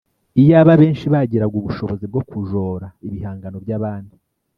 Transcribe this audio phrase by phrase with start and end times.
[0.41, 4.15] Iyaba benshi bagiraga ubushobozi bwo kujora ibihangano by’abandi